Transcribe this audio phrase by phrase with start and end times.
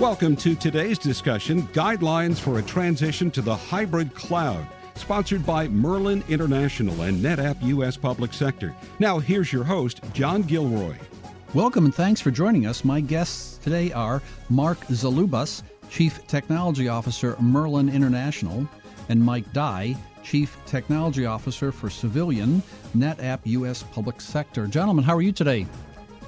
[0.00, 6.22] Welcome to today's discussion Guidelines for a Transition to the Hybrid Cloud, sponsored by Merlin
[6.28, 7.96] International and NetApp U.S.
[7.96, 8.76] Public Sector.
[9.00, 10.96] Now, here's your host, John Gilroy.
[11.52, 12.84] Welcome and thanks for joining us.
[12.84, 18.68] My guests today are Mark Zalubas, Chief Technology Officer, Merlin International,
[19.08, 22.62] and Mike Dye, Chief Technology Officer for Civilian,
[22.96, 23.82] NetApp U.S.
[23.82, 24.66] Public Sector.
[24.68, 25.66] Gentlemen, how are you today?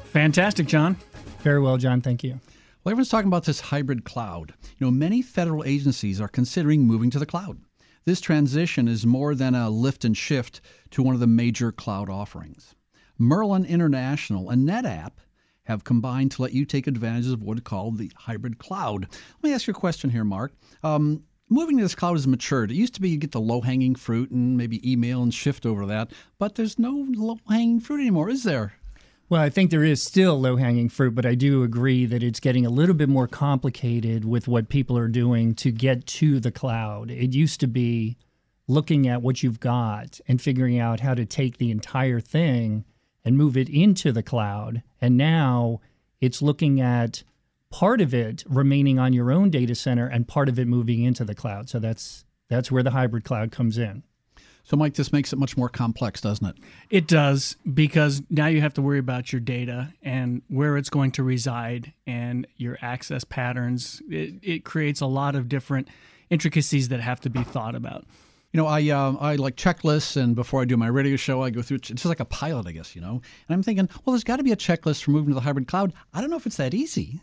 [0.05, 0.97] Fantastic, John.
[1.43, 2.01] Very well, John.
[2.01, 2.41] Thank you.
[2.83, 4.55] Well, everyone's talking about this hybrid cloud.
[4.79, 7.61] You know, many federal agencies are considering moving to the cloud.
[8.07, 10.63] This transition is more than a lift and shift
[10.93, 12.75] to one of the major cloud offerings.
[13.19, 15.11] Merlin International and NetApp
[15.65, 19.03] have combined to let you take advantage of what is called the hybrid cloud.
[19.11, 20.55] Let me ask you a question here, Mark.
[20.83, 22.71] Um, moving to this cloud has matured.
[22.71, 25.67] It used to be you get the low hanging fruit and maybe email and shift
[25.67, 28.73] over that, but there's no low hanging fruit anymore, is there?
[29.31, 32.41] Well, I think there is still low hanging fruit, but I do agree that it's
[32.41, 36.51] getting a little bit more complicated with what people are doing to get to the
[36.51, 37.13] cloud.
[37.13, 38.17] It used to be
[38.67, 42.85] looking at what you've got and figuring out how to take the entire thing
[43.25, 44.83] and move it into the cloud.
[45.01, 45.81] And now
[46.21, 47.23] it's looking at
[47.71, 51.25] part of it remaining on your own data center and part of it moving into
[51.25, 51.69] the cloud.
[51.69, 54.03] So that's that's where the hybrid cloud comes in.
[54.71, 56.57] So, Mike, this makes it much more complex, doesn't it?
[56.91, 61.11] It does because now you have to worry about your data and where it's going
[61.13, 64.01] to reside and your access patterns.
[64.09, 65.89] It, it creates a lot of different
[66.31, 68.05] intricacies that have to be thought about.
[68.53, 71.51] You know, I uh, I like checklists, and before I do my radio show, I
[71.51, 71.79] go through.
[71.79, 72.95] It's just like a pilot, I guess.
[72.95, 75.35] You know, and I'm thinking, well, there's got to be a checklist for moving to
[75.35, 75.93] the hybrid cloud.
[76.15, 77.21] I don't know if it's that easy.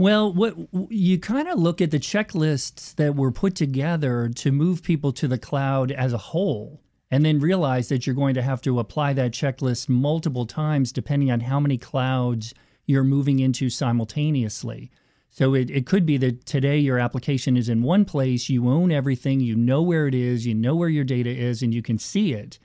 [0.00, 0.56] Well, what
[0.88, 5.28] you kind of look at the checklists that were put together to move people to
[5.28, 9.12] the cloud as a whole, and then realize that you're going to have to apply
[9.12, 12.54] that checklist multiple times depending on how many clouds
[12.86, 14.90] you're moving into simultaneously.
[15.28, 18.90] So it, it could be that today your application is in one place, you own
[18.90, 21.98] everything, you know where it is, you know where your data is, and you can
[21.98, 22.58] see it.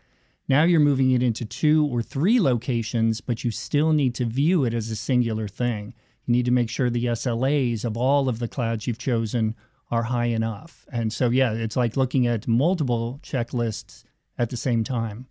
[0.48, 4.64] Now you're moving it into two or three locations, but you still need to view
[4.64, 5.94] it as a singular thing.
[6.26, 9.56] You need to make sure the SLAs of all of the clouds you've chosen
[9.92, 10.86] are high enough.
[10.92, 14.04] And so, yeah, it's like looking at multiple checklists
[14.38, 15.28] at the same time.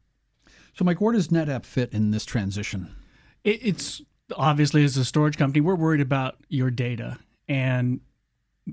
[0.74, 2.94] So, Mike, where does NetApp fit in this transition?
[3.44, 4.00] It's
[4.36, 7.18] obviously, as a storage company, we're worried about your data
[7.48, 8.00] and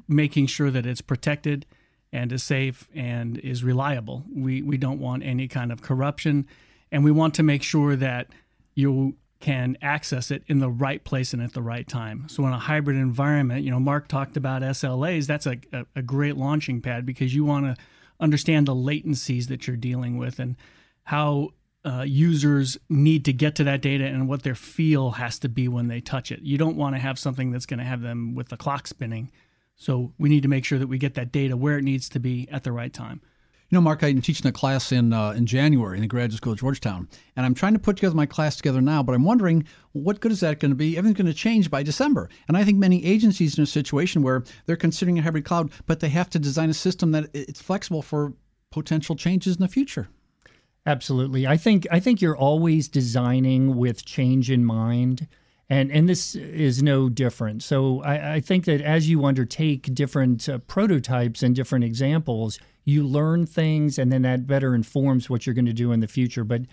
[0.08, 1.66] making sure that it's protected
[2.14, 4.24] and is safe and is reliable.
[4.34, 6.48] We, we don't want any kind of corruption,
[6.92, 8.28] and we want to make sure that
[8.76, 12.30] you can access it in the right place and at the right time.
[12.30, 15.26] So in a hybrid environment, you know, Mark talked about SLAs.
[15.26, 17.84] That's a, a, a great launching pad because you want to
[18.20, 20.56] understand the latencies that you're dealing with and
[21.04, 21.50] how
[21.84, 25.68] uh, users need to get to that data and what their feel has to be
[25.68, 26.42] when they touch it.
[26.42, 29.32] You don't want to have something that's going to have them with the clock spinning.
[29.76, 32.20] So we need to make sure that we get that data where it needs to
[32.20, 33.22] be at the right time.
[33.72, 36.52] You know, Mark, I'm teaching a class in uh, in January in the graduate school
[36.52, 39.02] at Georgetown, and I'm trying to put together my class together now.
[39.02, 40.98] But I'm wondering, what good is that going to be?
[40.98, 44.44] Everything's going to change by December, and I think many agencies in a situation where
[44.66, 48.02] they're considering a hybrid cloud, but they have to design a system that it's flexible
[48.02, 48.34] for
[48.72, 50.10] potential changes in the future.
[50.86, 55.30] Absolutely, I think I think you're always designing with change in mind.
[55.72, 57.64] And, and this is no different.
[57.64, 63.08] So I, I think that as you undertake different uh, prototypes and different examples, you
[63.08, 66.44] learn things and then that better informs what you're going to do in the future.
[66.44, 66.64] But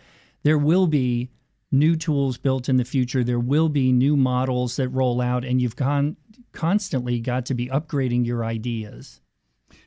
[0.43, 1.31] there will be
[1.71, 3.23] new tools built in the future.
[3.23, 6.17] There will be new models that roll out and you've con-
[6.51, 9.21] constantly got to be upgrading your ideas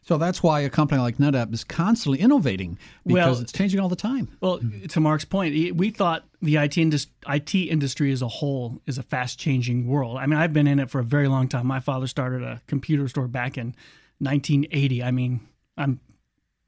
[0.04, 3.90] so that's why a company like NetApp is constantly innovating because well, it's changing all
[3.90, 4.30] the time.
[4.42, 4.60] Well,
[4.90, 9.04] to Mark's point, we thought the IT, indus- IT industry as a whole is a
[9.04, 10.18] fast changing world.
[10.18, 11.68] I mean, I've been in it for a very long time.
[11.68, 13.76] My father started a computer store back in
[14.20, 15.04] 1980.
[15.04, 15.42] I mean,
[15.78, 16.00] I'm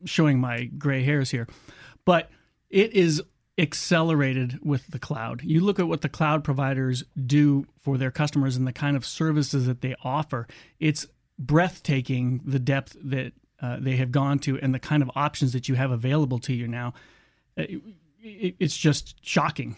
[0.05, 1.47] showing my gray hairs here,
[2.05, 2.29] but
[2.69, 3.21] it is
[3.57, 5.41] accelerated with the cloud.
[5.43, 9.05] You look at what the cloud providers do for their customers and the kind of
[9.05, 10.47] services that they offer.
[10.79, 11.07] It's
[11.39, 15.69] breathtaking the depth that uh, they have gone to and the kind of options that
[15.69, 16.93] you have available to you now.
[17.57, 17.81] Uh, it,
[18.21, 19.75] it, it's just shocking.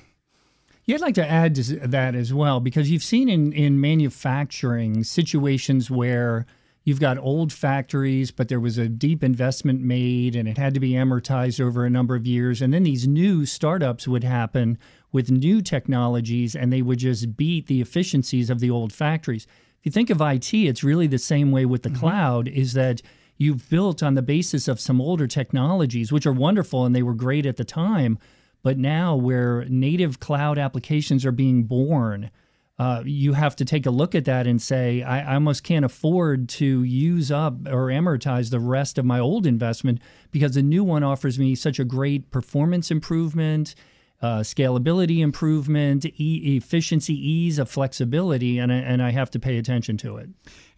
[0.86, 5.04] Yeah, I'd like to add to that as well because you've seen in, in manufacturing
[5.04, 6.46] situations where
[6.84, 10.80] you've got old factories, but there was a deep investment made and it had to
[10.80, 12.62] be amortized over a number of years.
[12.62, 14.78] And then these new startups would happen
[15.12, 19.48] with new technologies and they would just beat the efficiencies of the old factories.
[19.86, 22.00] You think of IT, it's really the same way with the mm-hmm.
[22.00, 23.04] cloud, is that
[23.38, 27.14] you've built on the basis of some older technologies, which are wonderful and they were
[27.14, 28.18] great at the time.
[28.64, 32.32] But now, where native cloud applications are being born,
[32.80, 35.86] uh, you have to take a look at that and say, I, I, almost can't
[35.86, 40.84] afford to use up or amortize the rest of my old investment because the new
[40.84, 43.76] one offers me such a great performance improvement
[44.26, 49.60] uh, scalability improvement, e- efficiency, ease of flexibility, and I, and I have to pay
[49.60, 50.30] attention to it.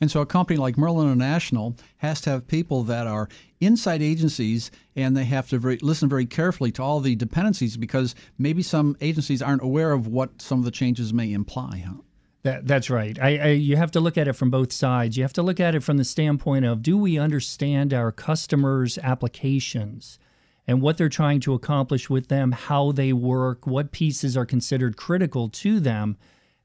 [0.01, 3.29] And so a company like Merlin International has to have people that are
[3.61, 8.15] inside agencies and they have to very, listen very carefully to all the dependencies because
[8.37, 11.85] maybe some agencies aren't aware of what some of the changes may imply.
[11.87, 12.01] Huh?
[12.43, 13.17] That, that's right.
[13.17, 15.15] I, I, you have to look at it from both sides.
[15.15, 18.97] You have to look at it from the standpoint of do we understand our customers'
[18.97, 20.19] applications?
[20.67, 24.97] And what they're trying to accomplish with them, how they work, what pieces are considered
[24.97, 26.17] critical to them.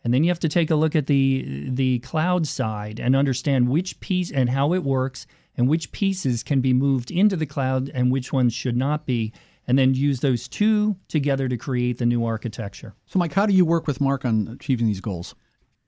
[0.04, 3.69] And then you have to take a look at the the cloud side and understand
[3.69, 5.26] which piece and how it works
[5.56, 9.32] and which pieces can be moved into the cloud and which ones should not be
[9.69, 12.94] and then use those two together to create the new architecture.
[13.06, 15.37] So Mike, how do you work with Mark on achieving these goals?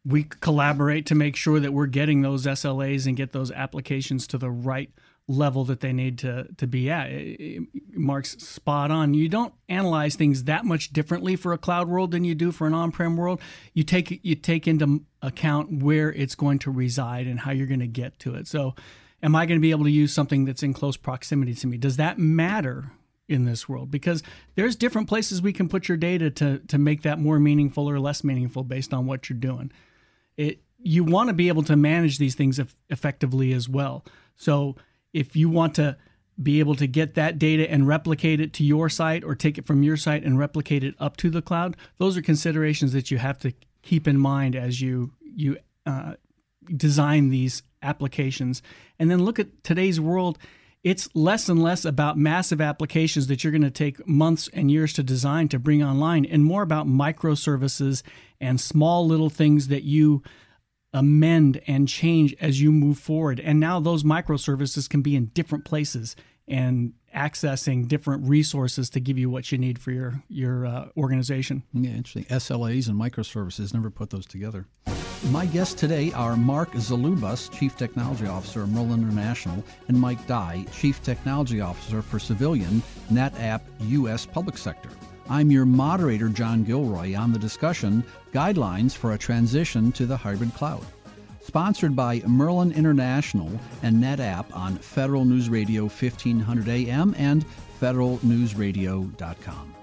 [0.05, 4.39] We collaborate to make sure that we're getting those SLAs and get those applications to
[4.39, 4.91] the right
[5.27, 7.11] level that they need to to be at.
[7.93, 9.15] Mark's spot on.
[9.15, 12.67] You don't analyze things that much differently for a cloud world than you do for
[12.67, 13.41] an on-prem world.
[13.73, 17.81] You take you take into account where it's going to reside and how you're going
[17.81, 18.47] to get to it.
[18.47, 18.75] So,
[19.23, 21.79] am I going to be able to use something that's in close proximity to me?
[21.79, 22.93] Does that matter
[23.27, 23.91] in this world?
[23.91, 24.23] Because
[24.57, 27.99] there's different places we can put your data to to make that more meaningful or
[27.99, 29.73] less meaningful based on what you're doing.
[30.37, 32.61] It you want to be able to manage these things
[32.91, 34.05] effectively as well.
[34.37, 34.77] So
[35.15, 35.97] if you want to
[36.43, 39.67] be able to get that data and replicate it to your site or take it
[39.67, 43.19] from your site and replicate it up to the cloud, those are considerations that you
[43.19, 43.53] have to
[43.83, 45.57] keep in mind as you you
[45.87, 46.15] uh,
[46.77, 48.63] design these applications.
[48.99, 50.39] And then look at today's world.
[50.83, 54.93] It's less and less about massive applications that you're going to take months and years
[54.95, 58.03] to design to bring online, and more about microservices
[58.41, 60.23] and small little things that you
[60.95, 63.41] amend and change as you move forward.
[63.41, 69.19] And now those microservices can be in different places and accessing different resources to give
[69.19, 71.63] you what you need for your your uh, organization.
[71.73, 72.25] Yeah, interesting.
[72.25, 74.67] SLAs and microservices never put those together.
[75.31, 80.67] My guests today are Mark Zalubas, Chief Technology Officer of Merlin International, and Mike Dye,
[80.71, 84.27] Chief Technology Officer for Civilian NetApp U.S.
[84.27, 84.91] Public Sector.
[85.29, 90.53] I'm your moderator, John Gilroy, on the discussion Guidelines for a Transition to the Hybrid
[90.55, 90.85] Cloud.
[91.41, 93.51] Sponsored by Merlin International
[93.83, 97.45] and NetApp on Federal News Radio 1500 AM and
[97.81, 99.75] federalnewsradio.com.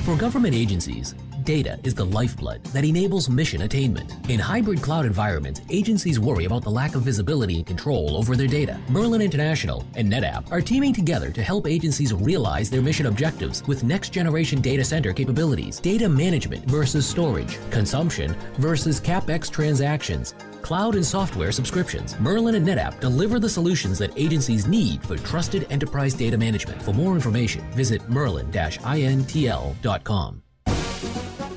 [0.00, 1.14] For government agencies,
[1.48, 4.12] data is the lifeblood that enables mission attainment.
[4.28, 8.46] In hybrid cloud environments, agencies worry about the lack of visibility and control over their
[8.46, 8.78] data.
[8.90, 13.82] Merlin International and NetApp are teaming together to help agencies realize their mission objectives with
[13.82, 21.06] next generation data center capabilities, data management versus storage, consumption versus CapEx transactions, cloud and
[21.06, 22.14] software subscriptions.
[22.20, 26.82] Merlin and NetApp deliver the solutions that agencies need for trusted enterprise data management.
[26.82, 30.42] For more information, visit merlin-intl.com.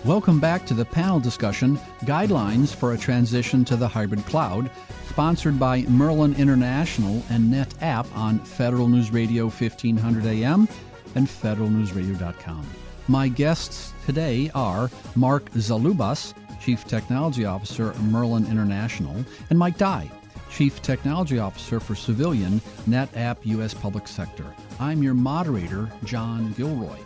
[0.04, 4.72] Welcome back to the panel discussion Guidelines for a Transition to the Hybrid Cloud,
[5.08, 10.68] sponsored by Merlin International and NetApp on Federal News Radio 1500 AM
[11.14, 12.68] and federalnewsradio.com.
[13.10, 20.10] My guests today are Mark Zalubas, Chief Technology Officer, Merlin International, and Mike Dye,
[20.50, 23.76] Chief Technology Officer for Civilian NetApp U.S.
[23.76, 24.48] Public Sector.
[24.80, 26.98] I'm your moderator, John Gilroy.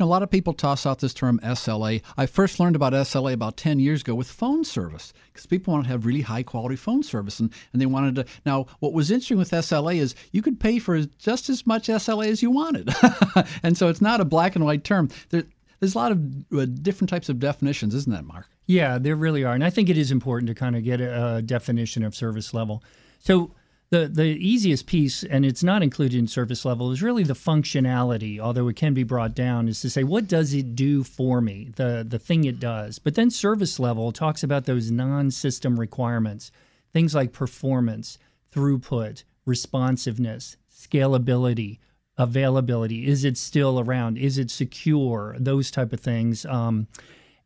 [0.00, 2.02] A lot of people toss out this term SLA.
[2.16, 5.84] I first learned about SLA about 10 years ago with phone service because people wanted
[5.84, 8.24] to have really high quality phone service and, and they wanted to.
[8.46, 12.28] Now, what was interesting with SLA is you could pay for just as much SLA
[12.28, 12.88] as you wanted.
[13.62, 15.10] and so it's not a black and white term.
[15.28, 15.44] There,
[15.80, 16.18] there's a lot of
[16.56, 18.46] uh, different types of definitions, isn't that, Mark?
[18.66, 19.54] Yeah, there really are.
[19.54, 22.84] And I think it is important to kind of get a definition of service level.
[23.18, 23.50] So
[23.90, 28.38] the the easiest piece, and it's not included in service level, is really the functionality.
[28.38, 31.70] Although it can be brought down, is to say what does it do for me,
[31.76, 32.98] the the thing it does.
[32.98, 36.52] But then service level talks about those non-system requirements,
[36.92, 38.16] things like performance,
[38.52, 41.78] throughput, responsiveness, scalability,
[42.16, 43.08] availability.
[43.08, 44.18] Is it still around?
[44.18, 45.34] Is it secure?
[45.38, 46.46] Those type of things.
[46.46, 46.86] Um,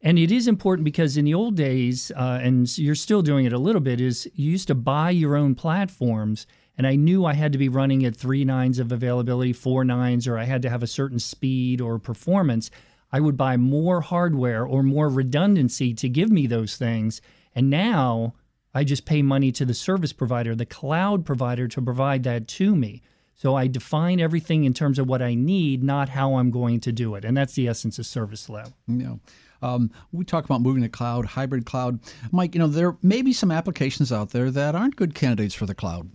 [0.05, 3.55] and it is important because in the old days, uh, and you're still doing it
[3.55, 6.47] a little bit, is you used to buy your own platforms.
[6.77, 10.29] And I knew I had to be running at three nines of availability, four nines,
[10.29, 12.71] or I had to have a certain speed or performance.
[13.13, 17.23] I would buy more hardware or more redundancy to give me those things.
[17.55, 18.35] And now
[18.75, 22.77] I just pay money to the service provider, the cloud provider, to provide that to
[22.77, 23.01] me.
[23.37, 26.93] So I define everything in terms of what I need, not how I'm going to
[26.93, 27.25] do it.
[27.25, 28.75] And that's the essence of service level.
[28.87, 29.15] Yeah.
[29.64, 31.99] Um, we talk about moving to cloud, hybrid cloud.
[32.30, 35.64] Mike, you know, there may be some applications out there that aren't good candidates for
[35.64, 36.11] the cloud.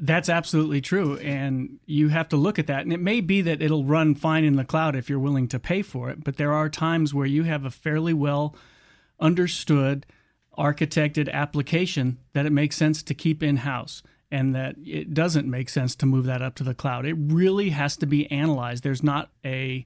[0.00, 1.16] That's absolutely true.
[1.18, 2.82] And you have to look at that.
[2.82, 5.60] And it may be that it'll run fine in the cloud if you're willing to
[5.60, 6.24] pay for it.
[6.24, 8.56] But there are times where you have a fairly well
[9.20, 10.04] understood,
[10.58, 15.68] architected application that it makes sense to keep in house and that it doesn't make
[15.68, 17.06] sense to move that up to the cloud.
[17.06, 18.82] It really has to be analyzed.
[18.82, 19.84] There's not a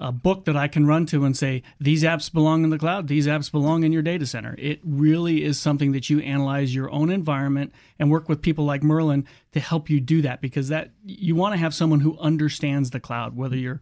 [0.00, 3.06] a book that I can run to and say, these apps belong in the cloud,
[3.06, 4.54] these apps belong in your data center.
[4.58, 8.82] It really is something that you analyze your own environment and work with people like
[8.82, 12.90] Merlin to help you do that because that you want to have someone who understands
[12.90, 13.80] the cloud, whether you're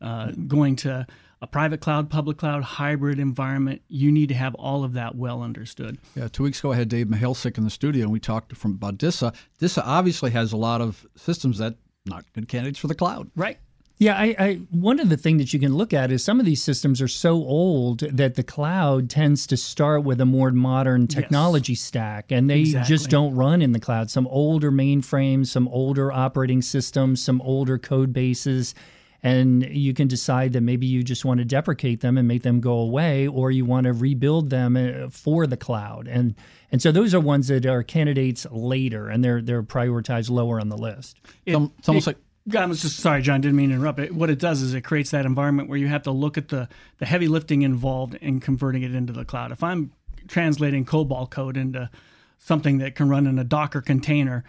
[0.00, 1.06] uh, going to
[1.40, 5.42] a private cloud, public cloud, hybrid environment, you need to have all of that well
[5.42, 5.98] understood.
[6.14, 8.72] Yeah, two weeks ago I had Dave Mihelcic in the studio and we talked from
[8.72, 9.32] about DISA.
[9.58, 11.74] DISA obviously has a lot of systems that
[12.06, 13.30] not good candidates for the cloud.
[13.34, 13.58] Right.
[14.02, 16.44] Yeah, I, I, one of the things that you can look at is some of
[16.44, 21.06] these systems are so old that the cloud tends to start with a more modern
[21.06, 21.82] technology yes.
[21.82, 22.96] stack, and they exactly.
[22.96, 24.10] just don't run in the cloud.
[24.10, 28.74] Some older mainframes, some older operating systems, some older code bases,
[29.22, 32.58] and you can decide that maybe you just want to deprecate them and make them
[32.58, 36.08] go away, or you want to rebuild them uh, for the cloud.
[36.08, 36.34] And
[36.72, 40.70] and so those are ones that are candidates later, and they're they're prioritized lower on
[40.70, 41.18] the list.
[41.46, 42.18] It, it's almost it, like
[42.54, 43.40] I was just sorry, John.
[43.40, 43.98] Didn't mean to interrupt.
[43.98, 46.48] It, what it does is it creates that environment where you have to look at
[46.48, 46.68] the
[46.98, 49.52] the heavy lifting involved in converting it into the cloud.
[49.52, 49.92] If I'm
[50.28, 51.90] translating COBOL code into
[52.38, 54.44] something that can run in a Docker container,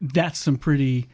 [0.00, 1.08] that's some pretty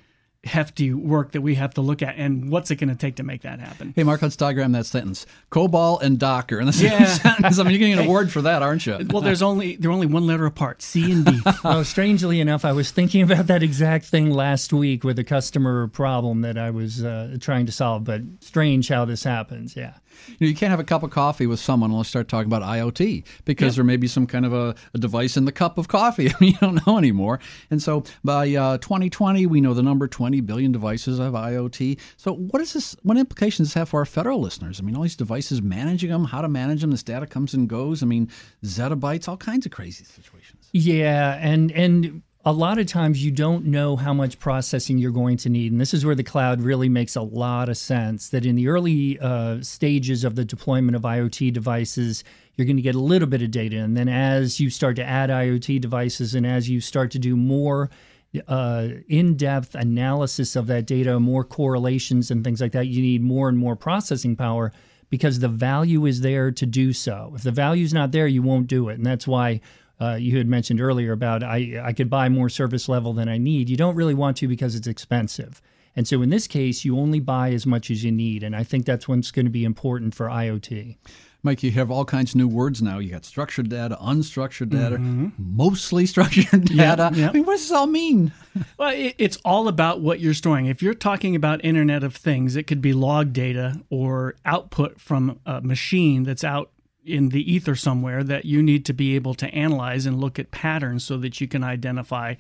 [0.44, 3.22] hefty work that we have to look at and what's it going to take to
[3.22, 3.92] make that happen?
[3.94, 5.26] Hey mark let's diagram that sentence.
[5.50, 6.58] Cobol and docker.
[6.58, 7.04] In the same yeah.
[7.06, 7.58] sentence.
[7.58, 8.98] I mean you're getting an award for that aren't you?
[9.10, 11.40] Well there's only they're only one letter apart c and d.
[11.64, 15.88] Oh strangely enough i was thinking about that exact thing last week with a customer
[15.88, 19.94] problem that i was uh, trying to solve but strange how this happens yeah
[20.28, 22.46] you, know, you can't have a cup of coffee with someone unless you start talking
[22.46, 25.78] about IoT because there may be some kind of a, a, device in the cup
[25.78, 26.28] of coffee.
[26.30, 27.40] I mean, you don't know anymore.
[27.70, 31.98] And so by uh, 2020, we know the number 20 billion devices have IoT.
[32.16, 32.96] So what is this?
[33.02, 34.80] What implications does this have for our federal listeners?
[34.80, 37.68] I mean, all these devices, managing them, how to manage them, this data comes and
[37.68, 38.02] goes.
[38.02, 38.30] I mean,
[38.64, 40.68] zettabytes, all kinds of crazy situations.
[40.72, 45.36] Yeah, and and a lot of times you don't know how much processing you're going
[45.36, 45.72] to need.
[45.72, 48.30] And this is where the cloud really makes a lot of sense.
[48.30, 52.24] That in the early uh, stages of the deployment of IoT devices,
[52.56, 53.78] you're going to get a little bit of data.
[53.78, 57.36] And then as you start to add IoT devices and as you start to do
[57.36, 57.90] more
[58.48, 63.22] uh, in depth analysis of that data, more correlations and things like that, you need
[63.22, 64.72] more and more processing power
[65.10, 67.32] because the value is there to do so.
[67.34, 68.94] If the value is not there, you won't do it.
[68.94, 69.60] And that's why
[70.00, 73.38] uh, you had mentioned earlier about I, I could buy more service level than I
[73.38, 73.68] need.
[73.68, 75.60] You don't really want to because it's expensive.
[75.96, 78.42] And so in this case, you only buy as much as you need.
[78.42, 80.96] And I think that's what's going to be important for IoT.
[81.42, 82.98] Mike, you have all kinds of new words now.
[82.98, 85.28] You got structured data, unstructured data, mm-hmm.
[85.38, 87.10] mostly structured data.
[87.12, 88.32] I mean, what does this all mean?
[88.78, 90.66] well, it, it's all about what you're storing.
[90.66, 95.40] If you're talking about Internet of Things, it could be log data or output from
[95.46, 96.70] a machine that's out
[97.04, 100.50] in the ether somewhere that you need to be able to analyze and look at
[100.50, 102.34] patterns so that you can identify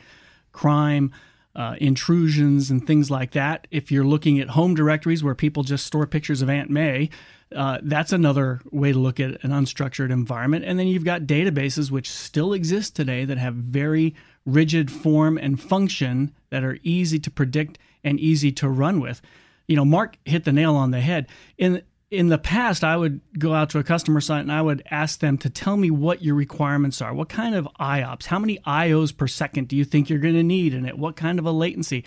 [0.52, 1.12] crime,
[1.54, 3.66] uh, intrusions, and things like that.
[3.70, 7.10] If you're looking at home directories where people just store pictures of Aunt May,
[7.54, 10.64] uh, that's another way to look at an unstructured environment.
[10.64, 14.14] And then you've got databases which still exist today that have very
[14.46, 19.20] rigid form and function that are easy to predict and easy to run with.
[19.66, 21.26] You know, Mark hit the nail on the head.
[21.58, 24.82] In in the past, I would go out to a customer site and I would
[24.90, 27.14] ask them to tell me what your requirements are.
[27.14, 28.26] What kind of IOPS?
[28.26, 30.98] How many IOs per second do you think you're going to need in it?
[30.98, 32.04] What kind of a latency?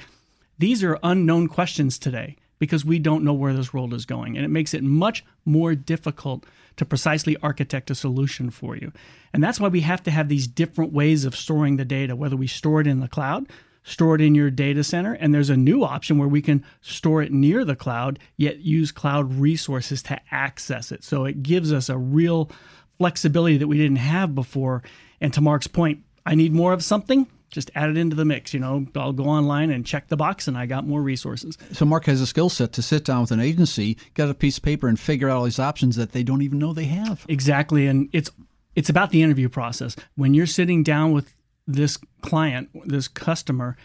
[0.59, 4.35] These are unknown questions today because we don't know where this world is going.
[4.35, 6.45] And it makes it much more difficult
[6.75, 8.91] to precisely architect a solution for you.
[9.33, 12.35] And that's why we have to have these different ways of storing the data, whether
[12.35, 13.47] we store it in the cloud,
[13.83, 15.13] store it in your data center.
[15.13, 18.91] And there's a new option where we can store it near the cloud, yet use
[18.91, 21.03] cloud resources to access it.
[21.03, 22.49] So it gives us a real
[22.97, 24.83] flexibility that we didn't have before.
[25.21, 27.27] And to Mark's point, I need more of something.
[27.49, 28.53] Just add it into the mix.
[28.53, 31.55] You know, I'll go online and check the box, and I got more resources.
[31.71, 34.57] So Mark has a skill set to sit down with an agency, get a piece
[34.57, 37.23] of paper, and figure out all these options that they don't even know they have.
[37.29, 38.31] Exactly, and it's
[38.75, 39.95] it's about the interview process.
[40.15, 41.35] When you're sitting down with
[41.67, 43.77] this client, this customer,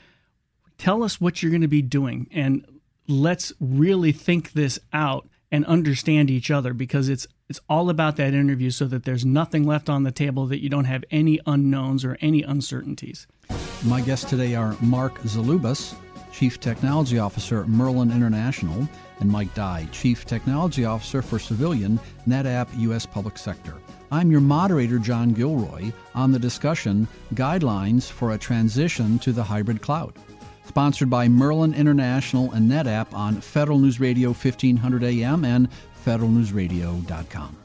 [0.79, 2.67] tell us what you're going to be doing and
[3.09, 8.35] let's really think this out and understand each other because it's it's all about that
[8.35, 12.05] interview so that there's nothing left on the table that you don't have any unknowns
[12.05, 13.27] or any uncertainties.
[13.87, 15.95] My guests today are Mark Zalubas,
[16.31, 18.87] Chief Technology Officer, Merlin International,
[19.21, 23.07] and Mike Dye, Chief Technology Officer for Civilian, NetApp U.S.
[23.07, 23.75] Public Sector.
[24.11, 29.83] I'm your moderator, John Gilroy, on the discussion Guidelines for a Transition to the Hybrid
[29.83, 30.15] Cloud.
[30.67, 35.69] Sponsored by Merlin International and NetApp on Federal News Radio 1500 AM and
[36.05, 37.57] federalnewsradio.com.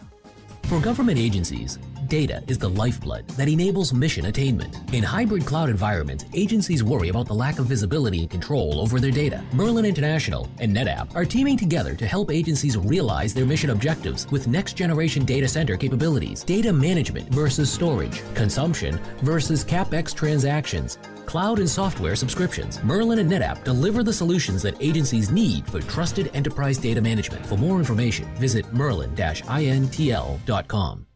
[0.63, 1.77] For government agencies,
[2.13, 4.77] data is the lifeblood that enables mission attainment.
[4.93, 9.09] In hybrid cloud environments, agencies worry about the lack of visibility and control over their
[9.09, 9.43] data.
[9.51, 14.47] Merlin International and NetApp are teaming together to help agencies realize their mission objectives with
[14.47, 21.69] next generation data center capabilities, data management versus storage, consumption versus capex transactions, cloud and
[21.69, 22.79] software subscriptions.
[22.83, 27.43] Merlin and NetApp deliver the solutions that agencies need for trusted enterprise data management.
[27.47, 31.07] For more information, visit merlin-intl.com.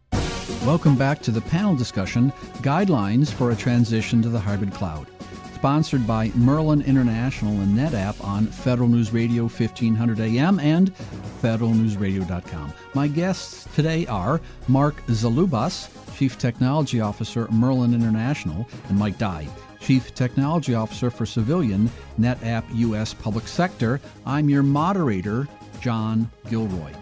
[0.66, 5.08] Welcome back to the panel discussion Guidelines for a Transition to the Hybrid Cloud.
[5.56, 10.94] Sponsored by Merlin International and NetApp on Federal News Radio 1500 AM and
[11.42, 12.74] federalnewsradio.com.
[12.94, 14.40] My guests today are
[14.70, 19.50] Mark Zalubas, Chief Technology Officer, Merlin International, and Mike Dye,
[19.82, 23.14] Chief Technology Officer for Civilian, NetApp U.S.
[23.14, 24.00] Public Sector.
[24.26, 25.46] I'm your moderator,
[25.82, 26.94] John Gilroy.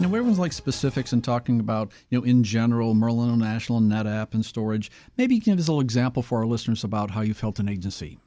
[0.00, 4.32] Now, everyone's like specifics and talking about, you know, in general, Merlin National and NetApp,
[4.32, 4.90] and storage.
[5.18, 7.58] Maybe you can give us a little example for our listeners about how you've helped
[7.58, 8.18] an agency.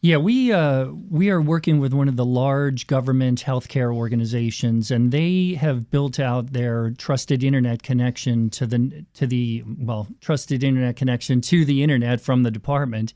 [0.00, 5.12] Yeah, we uh, we are working with one of the large government healthcare organizations, and
[5.12, 10.96] they have built out their trusted internet connection to the to the well trusted internet
[10.96, 13.14] connection to the internet from the department.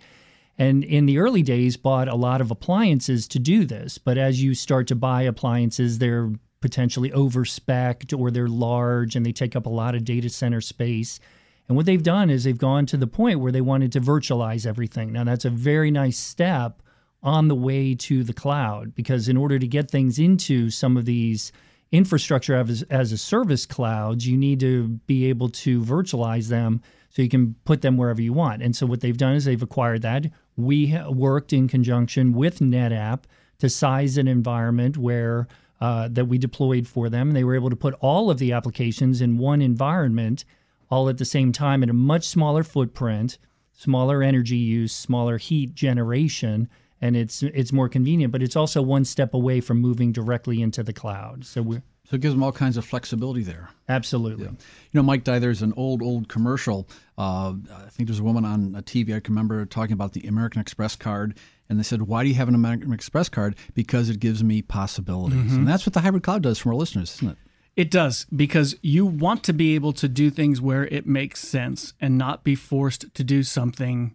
[0.56, 3.98] And in the early days, bought a lot of appliances to do this.
[3.98, 6.30] But as you start to buy appliances, they're
[6.60, 11.20] potentially overspec'd or they're large and they take up a lot of data center space.
[11.68, 14.66] And what they've done is they've gone to the point where they wanted to virtualize
[14.66, 15.12] everything.
[15.12, 16.82] Now, that's a very nice step
[17.22, 21.04] on the way to the cloud because, in order to get things into some of
[21.04, 21.50] these
[21.90, 27.22] infrastructure as, as a service clouds, you need to be able to virtualize them so
[27.22, 28.62] you can put them wherever you want.
[28.62, 30.26] And so, what they've done is they've acquired that.
[30.56, 33.22] We worked in conjunction with NetApp
[33.58, 35.48] to size an environment where
[35.80, 37.32] uh, that we deployed for them.
[37.32, 40.44] They were able to put all of the applications in one environment
[40.90, 43.38] all at the same time in a much smaller footprint,
[43.72, 46.68] smaller energy use, smaller heat generation,
[47.00, 48.32] and it's it's more convenient.
[48.32, 51.44] But it's also one step away from moving directly into the cloud.
[51.44, 53.68] So we so it gives them all kinds of flexibility there.
[53.88, 54.44] Absolutely.
[54.44, 54.50] Yeah.
[54.52, 54.58] You
[54.94, 56.88] know, Mike Dye, there's an old, old commercial.
[57.18, 60.20] Uh, I think there's a woman on a TV I can remember talking about the
[60.28, 61.36] American Express card.
[61.68, 63.56] And they said, Why do you have an American Express card?
[63.74, 65.38] Because it gives me possibilities.
[65.38, 65.56] Mm-hmm.
[65.56, 67.38] And that's what the hybrid cloud does for our listeners, isn't it?
[67.76, 71.92] It does because you want to be able to do things where it makes sense
[72.00, 74.14] and not be forced to do something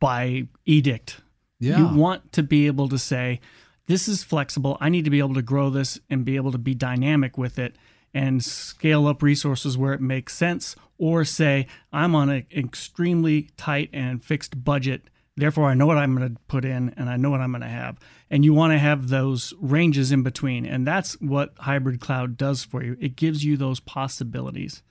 [0.00, 1.20] by edict.
[1.60, 1.78] Yeah.
[1.78, 3.40] You want to be able to say,
[3.86, 4.76] this is flexible.
[4.80, 7.58] I need to be able to grow this and be able to be dynamic with
[7.58, 7.76] it
[8.12, 13.90] and scale up resources where it makes sense or say, I'm on an extremely tight
[13.92, 15.02] and fixed budget
[15.36, 17.62] Therefore, I know what I'm going to put in and I know what I'm going
[17.62, 17.98] to have.
[18.30, 20.66] And you want to have those ranges in between.
[20.66, 22.96] And that's what hybrid cloud does for you.
[23.00, 24.82] It gives you those possibilities.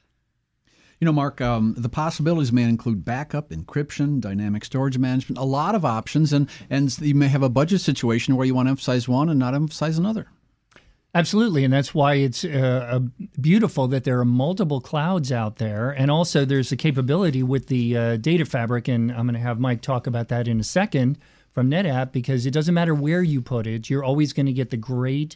[0.99, 5.75] You know, Mark, um, the possibilities may include backup, encryption, dynamic storage management, a lot
[5.75, 6.33] of options.
[6.33, 9.39] And, and you may have a budget situation where you want to emphasize one and
[9.39, 10.27] not emphasize another.
[11.15, 12.99] Absolutely, and that's why it's uh,
[13.41, 17.97] beautiful that there are multiple clouds out there, and also there's a capability with the
[17.97, 21.17] uh, data fabric, and I'm going to have Mike talk about that in a second
[21.51, 24.69] from NetApp because it doesn't matter where you put it, you're always going to get
[24.69, 25.35] the great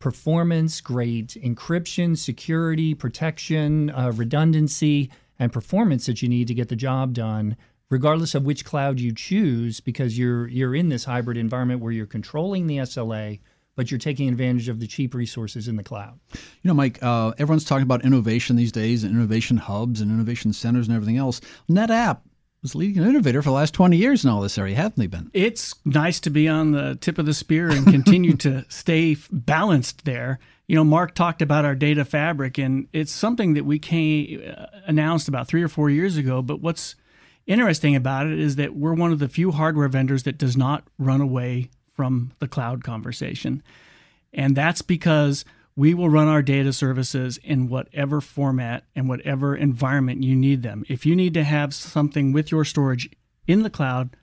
[0.00, 5.08] performance, great encryption, security, protection, uh, redundancy,
[5.38, 7.56] and performance that you need to get the job done
[7.90, 12.06] regardless of which cloud you choose because you're you're in this hybrid environment where you're
[12.06, 13.38] controlling the SLA
[13.76, 16.18] but you're taking advantage of the cheap resources in the cloud.
[16.32, 20.52] You know, Mike, uh, everyone's talking about innovation these days and innovation hubs and innovation
[20.52, 21.40] centers and everything else.
[21.70, 22.20] NetApp
[22.62, 25.08] was leading an innovator for the last 20 years in all this area, haven't they
[25.08, 25.30] been?
[25.32, 30.04] It's nice to be on the tip of the spear and continue to stay balanced
[30.04, 30.38] there.
[30.68, 34.66] You know, Mark talked about our data fabric, and it's something that we came, uh,
[34.86, 36.40] announced about three or four years ago.
[36.40, 36.94] But what's
[37.46, 40.84] interesting about it is that we're one of the few hardware vendors that does not
[40.98, 43.62] run away from the cloud conversation.
[44.32, 50.22] And that's because we will run our data services in whatever format and whatever environment
[50.22, 50.84] you need them.
[50.88, 53.08] If you need to have something with your storage
[53.46, 54.16] in the cloud,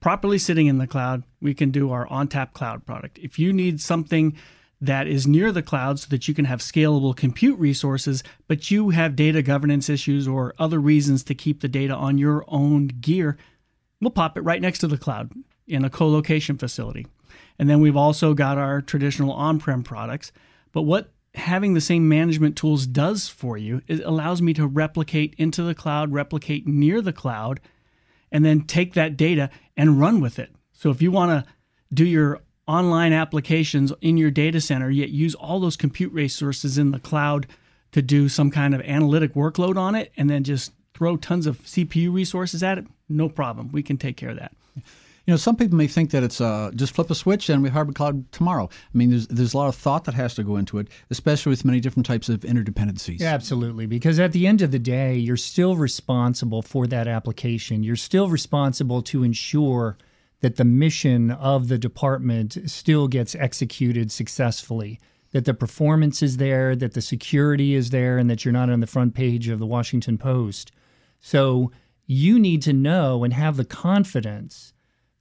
[0.00, 3.18] properly sitting in the cloud, we can do our ONTAP cloud product.
[3.18, 4.36] If you need something
[4.80, 8.90] that is near the cloud so that you can have scalable compute resources, but you
[8.90, 13.38] have data governance issues or other reasons to keep the data on your own gear,
[14.00, 15.30] we'll pop it right next to the cloud
[15.66, 17.06] in a co-location facility.
[17.58, 20.32] And then we've also got our traditional on-prem products.
[20.72, 24.66] But what having the same management tools does for you is it allows me to
[24.66, 27.60] replicate into the cloud, replicate near the cloud,
[28.30, 30.50] and then take that data and run with it.
[30.72, 31.52] So if you want to
[31.92, 36.90] do your online applications in your data center, yet use all those compute resources in
[36.90, 37.46] the cloud
[37.92, 41.60] to do some kind of analytic workload on it, and then just throw tons of
[41.62, 43.70] CPU resources at it, no problem.
[43.72, 44.52] We can take care of that.
[45.26, 47.68] You know, some people may think that it's uh, just flip a switch and we
[47.68, 48.68] hybrid cloud tomorrow.
[48.72, 51.50] I mean, there's there's a lot of thought that has to go into it, especially
[51.50, 53.20] with many different types of interdependencies.
[53.20, 53.86] Yeah, absolutely.
[53.86, 57.84] Because at the end of the day, you're still responsible for that application.
[57.84, 59.96] You're still responsible to ensure
[60.40, 64.98] that the mission of the department still gets executed successfully.
[65.30, 68.80] That the performance is there, that the security is there, and that you're not on
[68.80, 70.72] the front page of the Washington Post.
[71.20, 71.70] So
[72.06, 74.71] you need to know and have the confidence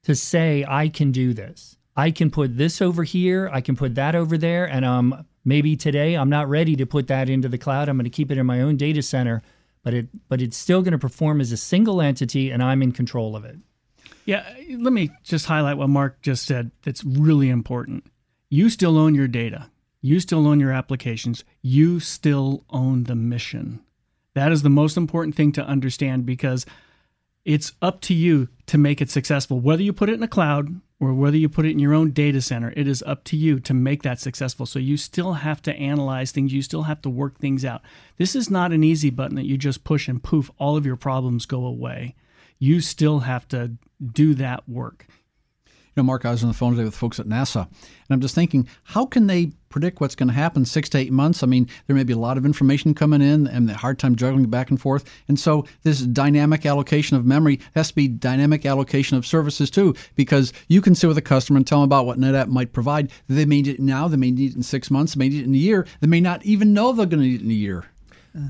[0.04, 1.78] to say, I can do this.
[1.96, 5.76] I can put this over here, I can put that over there, and um, maybe
[5.76, 7.90] today I'm not ready to put that into the cloud.
[7.90, 9.42] I'm going to keep it in my own data center,
[9.84, 12.92] but it but it's still going to perform as a single entity, and I'm in
[12.94, 13.58] control of it.
[14.26, 14.46] Yeah,
[14.78, 16.72] let me just highlight what Mark just said.
[16.84, 18.06] That's really important.
[18.50, 19.70] You still own your data.
[20.02, 21.44] You still own your applications.
[21.62, 23.82] You still own the mission.
[24.34, 26.66] That is the most important thing to understand because
[27.46, 29.60] it's up to you to make it successful.
[29.60, 32.12] Whether you put it in a cloud or whether you put it in your own
[32.12, 34.66] data center, it is up to you to make that successful.
[34.66, 37.82] So you still have to analyze things, you still have to work things out.
[38.18, 40.96] This is not an easy button that you just push and poof, all of your
[40.96, 42.16] problems go away.
[42.60, 43.72] You still have to
[44.12, 45.08] do that work.
[45.94, 48.22] You know, Mark, I was on the phone today with folks at NASA, and I'm
[48.22, 51.44] just thinking, how can they predict what's going to happen six to eight months?
[51.44, 54.16] I mean, there may be a lot of information coming in and the hard time
[54.16, 55.04] juggling back and forth.
[55.28, 59.94] And so this dynamic allocation of memory has to be dynamic allocation of services too,
[60.16, 63.12] because you can sit with a customer and tell them about what NetApp might provide.
[63.28, 65.42] They may need it now, they may need it in six months, they may need
[65.42, 67.52] it in a year, they may not even know they're going to need it in
[67.52, 67.84] a year.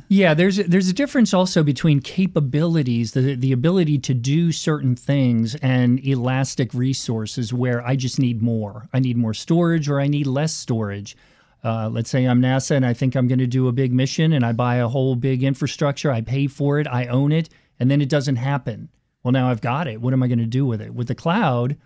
[0.09, 4.95] Yeah, there's a, there's a difference also between capabilities, the the ability to do certain
[4.95, 8.87] things, and elastic resources where I just need more.
[8.93, 11.17] I need more storage, or I need less storage.
[11.63, 14.33] Uh, let's say I'm NASA and I think I'm going to do a big mission,
[14.33, 16.11] and I buy a whole big infrastructure.
[16.11, 18.89] I pay for it, I own it, and then it doesn't happen.
[19.23, 20.01] Well, now I've got it.
[20.01, 20.93] What am I going to do with it?
[20.93, 21.77] With the cloud,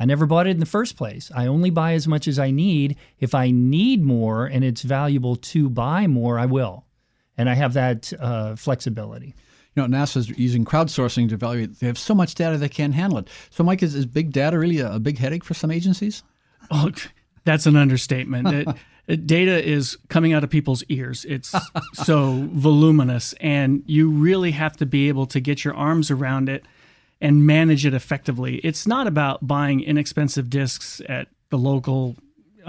[0.00, 1.30] I never bought it in the first place.
[1.34, 2.96] I only buy as much as I need.
[3.18, 6.84] If I need more and it's valuable to buy more, I will
[7.38, 9.34] and I have that uh, flexibility.
[9.74, 11.78] You know, NASA's using crowdsourcing to evaluate.
[11.78, 13.28] They have so much data they can't handle it.
[13.50, 16.24] So, Mike, is, is big data really a, a big headache for some agencies?
[16.70, 16.90] Oh,
[17.44, 18.48] that's an understatement.
[18.48, 18.68] it,
[19.06, 21.24] it, data is coming out of people's ears.
[21.26, 21.54] It's
[21.94, 26.64] so voluminous, and you really have to be able to get your arms around it
[27.20, 28.56] and manage it effectively.
[28.56, 32.16] It's not about buying inexpensive disks at the local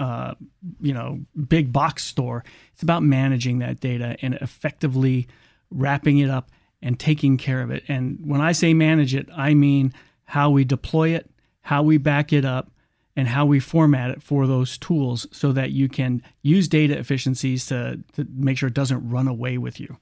[0.00, 0.34] uh,
[0.80, 2.42] you know big box store.
[2.72, 5.28] It's about managing that data and effectively
[5.70, 6.50] wrapping it up
[6.82, 7.84] and taking care of it.
[7.86, 9.92] And when I say manage it, I mean
[10.24, 12.70] how we deploy it, how we back it up,
[13.14, 17.66] and how we format it for those tools so that you can use data efficiencies
[17.66, 19.98] to, to make sure it doesn't run away with you.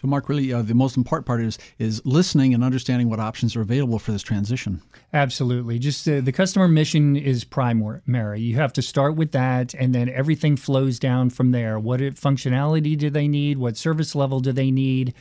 [0.00, 3.54] So, Mark, really, uh, the most important part is is listening and understanding what options
[3.54, 4.80] are available for this transition.
[5.12, 5.78] Absolutely.
[5.78, 8.40] Just uh, the customer mission is primary.
[8.40, 11.78] You have to start with that, and then everything flows down from there.
[11.78, 13.58] What functionality do they need?
[13.58, 15.12] What service level do they need?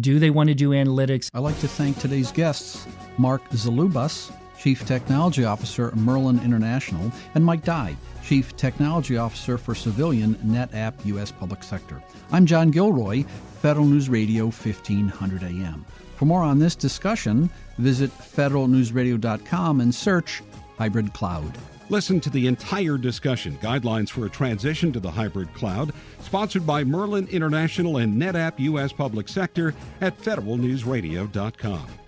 [0.00, 1.30] Do they want to do analytics?
[1.32, 2.84] I'd like to thank today's guests,
[3.18, 10.34] Mark Zalubas, Chief Technology Officer, Merlin International, and Mike Dye, Chief Technology Officer for Civilian
[10.36, 11.30] NetApp U.S.
[11.30, 12.02] Public Sector.
[12.32, 13.24] I'm John Gilroy,
[13.66, 15.84] Federal News Radio 1500 AM.
[16.14, 20.44] For more on this discussion, visit federalnewsradio.com and search
[20.78, 21.58] Hybrid Cloud.
[21.88, 26.84] Listen to the entire discussion, Guidelines for a Transition to the Hybrid Cloud, sponsored by
[26.84, 28.92] Merlin International and NetApp U.S.
[28.92, 32.05] Public Sector at federalnewsradio.com.